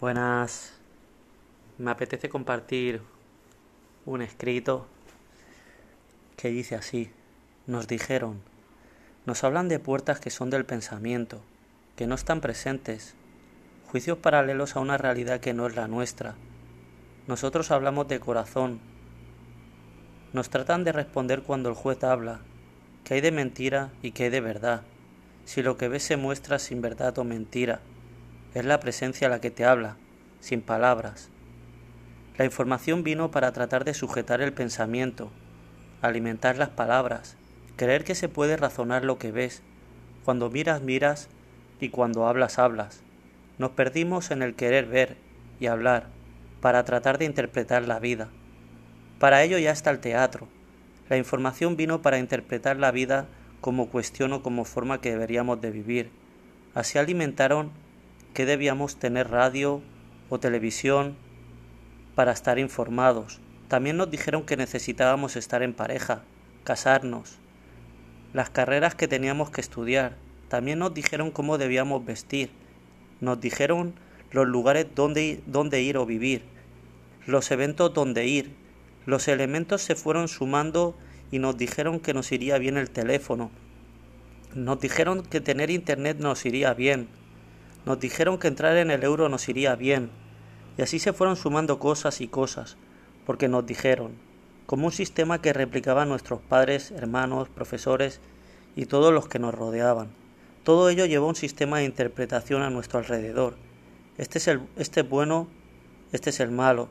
Buenas. 0.00 0.74
Me 1.76 1.90
apetece 1.90 2.28
compartir 2.28 3.02
un 4.06 4.22
escrito 4.22 4.86
que 6.36 6.50
dice 6.50 6.76
así. 6.76 7.10
Nos 7.66 7.88
dijeron, 7.88 8.40
nos 9.26 9.42
hablan 9.42 9.68
de 9.68 9.80
puertas 9.80 10.20
que 10.20 10.30
son 10.30 10.50
del 10.50 10.64
pensamiento, 10.64 11.40
que 11.96 12.06
no 12.06 12.14
están 12.14 12.40
presentes, 12.40 13.16
juicios 13.90 14.18
paralelos 14.18 14.76
a 14.76 14.80
una 14.80 14.98
realidad 14.98 15.40
que 15.40 15.52
no 15.52 15.66
es 15.66 15.74
la 15.74 15.88
nuestra. 15.88 16.36
Nosotros 17.26 17.72
hablamos 17.72 18.06
de 18.06 18.20
corazón. 18.20 18.78
Nos 20.32 20.48
tratan 20.48 20.84
de 20.84 20.92
responder 20.92 21.42
cuando 21.42 21.70
el 21.70 21.74
juez 21.74 22.04
habla, 22.04 22.38
que 23.02 23.14
hay 23.14 23.20
de 23.20 23.32
mentira 23.32 23.90
y 24.00 24.12
que 24.12 24.24
hay 24.24 24.30
de 24.30 24.42
verdad, 24.42 24.82
si 25.44 25.60
lo 25.60 25.76
que 25.76 25.88
ves 25.88 26.04
se 26.04 26.16
muestra 26.16 26.60
sin 26.60 26.80
verdad 26.82 27.18
o 27.18 27.24
mentira 27.24 27.80
es 28.58 28.64
la 28.64 28.80
presencia 28.80 29.28
la 29.28 29.40
que 29.40 29.50
te 29.50 29.64
habla, 29.64 29.96
sin 30.40 30.60
palabras. 30.60 31.30
La 32.36 32.44
información 32.44 33.02
vino 33.02 33.30
para 33.30 33.52
tratar 33.52 33.84
de 33.84 33.94
sujetar 33.94 34.40
el 34.40 34.52
pensamiento, 34.52 35.30
alimentar 36.02 36.56
las 36.56 36.68
palabras, 36.68 37.36
creer 37.76 38.04
que 38.04 38.14
se 38.14 38.28
puede 38.28 38.56
razonar 38.56 39.04
lo 39.04 39.18
que 39.18 39.32
ves. 39.32 39.62
Cuando 40.24 40.50
miras, 40.50 40.82
miras 40.82 41.28
y 41.80 41.88
cuando 41.88 42.26
hablas, 42.26 42.58
hablas. 42.58 43.02
Nos 43.58 43.70
perdimos 43.72 44.30
en 44.30 44.42
el 44.42 44.54
querer 44.54 44.86
ver 44.86 45.16
y 45.58 45.66
hablar 45.66 46.06
para 46.60 46.84
tratar 46.84 47.18
de 47.18 47.24
interpretar 47.24 47.86
la 47.86 47.98
vida. 47.98 48.28
Para 49.18 49.42
ello 49.42 49.58
ya 49.58 49.72
está 49.72 49.90
el 49.90 49.98
teatro. 49.98 50.48
La 51.08 51.16
información 51.16 51.76
vino 51.76 52.02
para 52.02 52.18
interpretar 52.18 52.76
la 52.76 52.92
vida 52.92 53.26
como 53.60 53.88
cuestión 53.88 54.32
o 54.32 54.42
como 54.42 54.64
forma 54.64 55.00
que 55.00 55.10
deberíamos 55.10 55.60
de 55.60 55.70
vivir. 55.70 56.10
Así 56.74 56.98
alimentaron 56.98 57.72
que 58.34 58.46
debíamos 58.46 58.96
tener 58.96 59.30
radio 59.30 59.82
o 60.28 60.38
televisión 60.38 61.16
para 62.14 62.32
estar 62.32 62.58
informados. 62.58 63.40
También 63.68 63.96
nos 63.96 64.10
dijeron 64.10 64.44
que 64.44 64.56
necesitábamos 64.56 65.36
estar 65.36 65.62
en 65.62 65.74
pareja, 65.74 66.22
casarnos, 66.64 67.38
las 68.32 68.50
carreras 68.50 68.94
que 68.94 69.08
teníamos 69.08 69.50
que 69.50 69.60
estudiar. 69.60 70.16
También 70.48 70.78
nos 70.78 70.94
dijeron 70.94 71.30
cómo 71.30 71.58
debíamos 71.58 72.04
vestir. 72.04 72.50
Nos 73.20 73.40
dijeron 73.40 73.94
los 74.30 74.46
lugares 74.46 74.86
donde, 74.94 75.82
ir 75.82 75.96
o 75.96 76.06
vivir, 76.06 76.42
los 77.26 77.50
eventos 77.50 77.92
donde 77.94 78.26
ir. 78.26 78.54
Los 79.06 79.28
elementos 79.28 79.82
se 79.82 79.94
fueron 79.94 80.28
sumando 80.28 80.96
y 81.30 81.38
nos 81.38 81.56
dijeron 81.56 82.00
que 82.00 82.14
nos 82.14 82.32
iría 82.32 82.58
bien 82.58 82.76
el 82.76 82.90
teléfono. 82.90 83.50
Nos 84.54 84.80
dijeron 84.80 85.22
que 85.22 85.40
tener 85.40 85.70
internet 85.70 86.18
nos 86.18 86.44
iría 86.46 86.74
bien, 86.74 87.08
nos 87.88 87.98
dijeron 87.98 88.36
que 88.36 88.48
entrar 88.48 88.76
en 88.76 88.90
el 88.90 89.02
euro 89.02 89.30
nos 89.30 89.48
iría 89.48 89.74
bien, 89.74 90.10
y 90.76 90.82
así 90.82 90.98
se 90.98 91.14
fueron 91.14 91.36
sumando 91.36 91.78
cosas 91.78 92.20
y 92.20 92.28
cosas, 92.28 92.76
porque 93.24 93.48
nos 93.48 93.64
dijeron, 93.64 94.12
como 94.66 94.84
un 94.84 94.92
sistema 94.92 95.40
que 95.40 95.54
replicaba 95.54 96.04
nuestros 96.04 96.42
padres, 96.42 96.90
hermanos, 96.90 97.48
profesores 97.48 98.20
y 98.76 98.84
todos 98.84 99.10
los 99.10 99.26
que 99.26 99.38
nos 99.38 99.54
rodeaban. 99.54 100.08
Todo 100.64 100.90
ello 100.90 101.06
llevó 101.06 101.28
un 101.28 101.34
sistema 101.34 101.78
de 101.78 101.84
interpretación 101.84 102.60
a 102.60 102.68
nuestro 102.68 102.98
alrededor. 102.98 103.56
Este 104.18 104.36
es 104.36 104.48
el 104.48 104.60
este 104.76 105.00
bueno, 105.00 105.48
este 106.12 106.28
es 106.28 106.40
el 106.40 106.50
malo. 106.50 106.90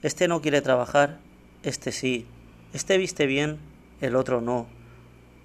Este 0.00 0.26
no 0.26 0.40
quiere 0.40 0.62
trabajar, 0.62 1.18
este 1.62 1.92
sí. 1.92 2.26
Este 2.72 2.96
viste 2.96 3.26
bien, 3.26 3.58
el 4.00 4.16
otro 4.16 4.40
no. 4.40 4.68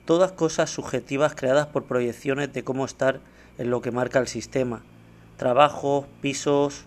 Todas 0.05 0.31
cosas 0.31 0.69
subjetivas 0.69 1.35
creadas 1.35 1.67
por 1.67 1.83
proyecciones 1.83 2.53
de 2.53 2.63
cómo 2.63 2.85
estar 2.85 3.19
en 3.59 3.69
lo 3.69 3.81
que 3.81 3.91
marca 3.91 4.17
el 4.19 4.27
sistema. 4.27 4.81
Trabajo, 5.37 6.07
pisos, 6.21 6.85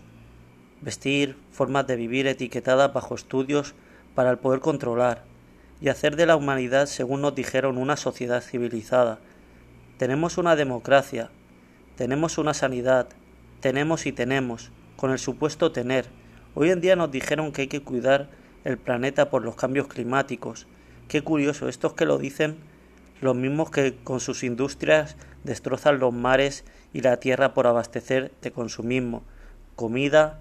vestir, 0.81 1.37
formas 1.51 1.87
de 1.87 1.95
vivir 1.95 2.27
etiquetadas 2.27 2.91
bajo 2.91 3.15
estudios 3.15 3.75
para 4.15 4.31
el 4.31 4.39
poder 4.39 4.59
controlar 4.59 5.23
y 5.79 5.89
hacer 5.89 6.15
de 6.15 6.25
la 6.25 6.35
humanidad, 6.35 6.87
según 6.87 7.21
nos 7.21 7.35
dijeron, 7.35 7.77
una 7.77 7.95
sociedad 7.95 8.41
civilizada. 8.41 9.19
Tenemos 9.97 10.37
una 10.37 10.55
democracia, 10.55 11.29
tenemos 11.95 12.37
una 12.37 12.53
sanidad, 12.53 13.07
tenemos 13.59 14.05
y 14.07 14.11
tenemos, 14.11 14.71
con 14.95 15.11
el 15.11 15.19
supuesto 15.19 15.71
tener. 15.71 16.07
Hoy 16.55 16.71
en 16.71 16.81
día 16.81 16.95
nos 16.95 17.11
dijeron 17.11 17.51
que 17.51 17.63
hay 17.63 17.67
que 17.67 17.83
cuidar 17.83 18.29
el 18.63 18.77
planeta 18.77 19.29
por 19.29 19.43
los 19.43 19.55
cambios 19.55 19.87
climáticos. 19.87 20.67
Qué 21.07 21.21
curioso, 21.21 21.69
estos 21.69 21.93
que 21.93 22.05
lo 22.05 22.17
dicen 22.17 22.57
los 23.21 23.35
mismos 23.35 23.71
que 23.71 23.95
con 24.03 24.19
sus 24.19 24.43
industrias 24.43 25.15
destrozan 25.43 25.99
los 25.99 26.13
mares 26.13 26.65
y 26.93 27.01
la 27.01 27.17
tierra 27.17 27.53
por 27.53 27.67
abastecer 27.67 28.31
de 28.41 28.51
consumismo, 28.51 29.23
comida 29.75 30.39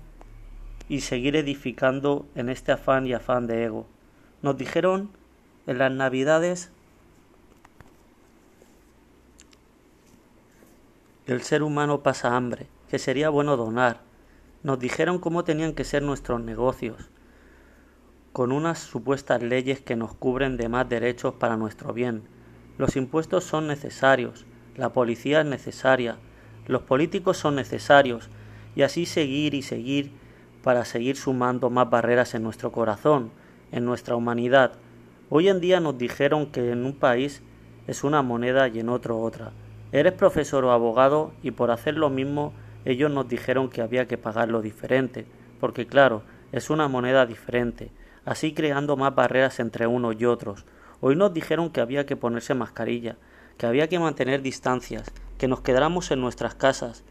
y 0.88 1.00
seguir 1.00 1.36
edificando 1.36 2.26
en 2.34 2.48
este 2.48 2.72
afán 2.72 3.06
y 3.06 3.12
afán 3.12 3.46
de 3.46 3.64
ego. 3.64 3.86
Nos 4.42 4.56
dijeron 4.56 5.10
en 5.66 5.78
las 5.78 5.92
navidades 5.92 6.70
el 11.26 11.42
ser 11.42 11.62
humano 11.62 12.02
pasa 12.02 12.36
hambre, 12.36 12.66
que 12.90 12.98
sería 12.98 13.30
bueno 13.30 13.56
donar. 13.56 14.00
Nos 14.62 14.78
dijeron 14.78 15.18
cómo 15.18 15.44
tenían 15.44 15.72
que 15.72 15.84
ser 15.84 16.02
nuestros 16.02 16.40
negocios, 16.40 17.08
con 18.32 18.52
unas 18.52 18.78
supuestas 18.80 19.42
leyes 19.42 19.80
que 19.80 19.96
nos 19.96 20.14
cubren 20.14 20.56
de 20.56 20.68
más 20.68 20.88
derechos 20.88 21.34
para 21.34 21.56
nuestro 21.56 21.92
bien. 21.92 22.22
Los 22.78 22.96
impuestos 22.96 23.44
son 23.44 23.66
necesarios, 23.66 24.46
la 24.76 24.92
policía 24.92 25.40
es 25.40 25.46
necesaria, 25.46 26.16
los 26.66 26.82
políticos 26.82 27.36
son 27.36 27.56
necesarios, 27.56 28.28
y 28.74 28.82
así 28.82 29.06
seguir 29.06 29.54
y 29.54 29.62
seguir 29.62 30.12
para 30.62 30.84
seguir 30.84 31.16
sumando 31.16 31.70
más 31.70 31.90
barreras 31.90 32.34
en 32.34 32.42
nuestro 32.42 32.72
corazón, 32.72 33.30
en 33.70 33.84
nuestra 33.84 34.16
humanidad. 34.16 34.72
Hoy 35.28 35.48
en 35.48 35.60
día 35.60 35.80
nos 35.80 35.98
dijeron 35.98 36.46
que 36.46 36.70
en 36.70 36.84
un 36.84 36.94
país 36.94 37.42
es 37.86 38.04
una 38.04 38.22
moneda 38.22 38.68
y 38.68 38.78
en 38.78 38.88
otro 38.88 39.20
otra. 39.20 39.52
Eres 39.90 40.12
profesor 40.12 40.64
o 40.64 40.72
abogado 40.72 41.32
y 41.42 41.50
por 41.50 41.70
hacer 41.70 41.96
lo 41.96 42.10
mismo 42.10 42.52
ellos 42.84 43.10
nos 43.10 43.28
dijeron 43.28 43.68
que 43.68 43.82
había 43.82 44.06
que 44.06 44.18
pagarlo 44.18 44.62
diferente, 44.62 45.26
porque 45.60 45.86
claro, 45.86 46.22
es 46.52 46.70
una 46.70 46.88
moneda 46.88 47.26
diferente, 47.26 47.90
así 48.24 48.54
creando 48.54 48.96
más 48.96 49.14
barreras 49.14 49.60
entre 49.60 49.86
unos 49.86 50.16
y 50.18 50.24
otros. 50.24 50.64
Hoy 51.00 51.16
nos 51.16 51.34
dijeron 51.34 51.70
que 51.70 51.80
había 51.80 52.06
que 52.06 52.16
ponerse 52.16 52.54
mascarilla, 52.54 53.16
que 53.58 53.66
había 53.66 53.88
que 53.88 53.98
mantener 53.98 54.42
distancias, 54.42 55.10
que 55.38 55.48
nos 55.48 55.60
quedáramos 55.60 56.10
en 56.10 56.20
nuestras 56.20 56.54
casas, 56.54 57.04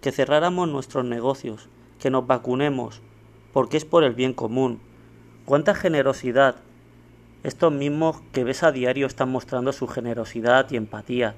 que 0.00 0.12
cerráramos 0.12 0.68
nuestros 0.68 1.04
negocios, 1.04 1.68
que 1.98 2.10
nos 2.10 2.26
vacunemos, 2.26 3.00
porque 3.52 3.76
es 3.76 3.84
por 3.84 4.04
el 4.04 4.14
bien 4.14 4.32
común. 4.34 4.80
¿Cuánta 5.44 5.74
generosidad? 5.74 6.56
Estos 7.42 7.72
mismos 7.72 8.22
que 8.32 8.44
ves 8.44 8.62
a 8.62 8.72
diario 8.72 9.06
están 9.06 9.30
mostrando 9.30 9.72
su 9.72 9.88
generosidad 9.88 10.70
y 10.70 10.76
empatía. 10.76 11.34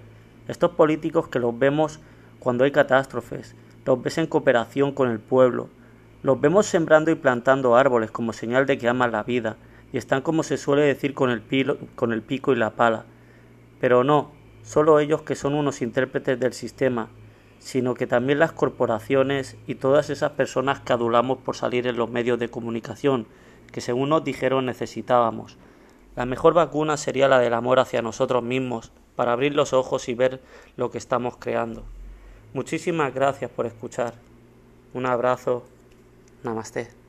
Estos 0.49 0.73
políticos 0.73 1.29
que 1.29 1.39
los 1.39 1.59
vemos 1.59 2.01
cuando 2.39 2.65
hay 2.65 2.73
catástrofes, 2.73 3.55
los 3.87 4.03
ves 4.03 4.19
en 4.19 4.27
cooperación 4.27 4.93
con 4.93 5.11
el 5.11 5.19
pueblo, 5.19 5.69
los 6.23 6.41
vemos 6.41 6.67
sembrando 6.67 7.11
y 7.11 7.15
plantando 7.15 7.77
árboles 7.77 8.11
como 8.11 8.33
señal 8.35 8.67
de 8.67 8.77
que 8.77 8.89
aman 8.89 9.13
la 9.13 9.23
vida, 9.23 9.57
y 9.93 9.97
están 9.97 10.21
como 10.21 10.43
se 10.43 10.57
suele 10.57 10.83
decir 10.83 11.15
con 11.15 11.31
el, 11.31 11.43
con 11.95 12.13
el 12.13 12.21
pico 12.21 12.53
y 12.53 12.57
la 12.57 12.71
pala. 12.71 13.05
Pero 13.81 14.05
no, 14.05 14.33
solo 14.65 14.99
ellos 14.99 15.23
que 15.23 15.37
son 15.37 15.55
unos 15.55 15.83
intérpretes 15.83 16.41
del 16.41 16.53
sistema, 16.53 17.09
sino 17.61 17.95
que 17.95 18.07
también 18.07 18.41
las 18.41 18.53
corporaciones 18.53 19.57
y 19.67 19.77
todas 19.77 20.11
esas 20.11 20.33
personas 20.33 20.81
que 20.81 20.93
adulamos 20.93 21.39
por 21.39 21.57
salir 21.57 21.87
en 21.87 21.97
los 21.97 22.11
medios 22.11 22.39
de 22.39 22.51
comunicación, 22.51 23.27
que 23.71 23.81
según 23.81 24.09
nos 24.09 24.25
dijeron 24.25 24.67
necesitábamos. 24.67 25.57
La 26.17 26.27
mejor 26.27 26.55
vacuna 26.55 26.97
sería 26.97 27.29
la 27.29 27.39
del 27.39 27.55
amor 27.55 27.79
hacia 27.79 28.03
nosotros 28.03 28.43
mismos, 28.43 28.93
para 29.17 29.33
abrir 29.33 29.55
los 29.55 29.73
ojos 29.73 30.09
y 30.09 30.15
ver 30.15 30.41
lo 30.77 30.91
que 30.91 30.99
estamos 30.99 31.37
creando. 31.39 31.85
Muchísimas 32.53 33.15
gracias 33.15 33.51
por 33.51 33.67
escuchar. 33.67 34.15
Un 34.93 35.07
abrazo. 35.07 35.65
Namaste. 36.43 37.04